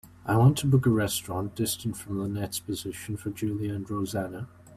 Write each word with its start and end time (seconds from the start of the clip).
I 0.25 0.35
want 0.35 0.57
to 0.57 0.65
book 0.65 0.87
a 0.87 0.89
restaurant 0.89 1.53
distant 1.53 1.95
from 1.95 2.19
lynette's 2.19 2.57
position 2.57 3.17
for 3.17 3.29
julia 3.29 3.75
and 3.75 3.87
rosanna. 3.87 4.47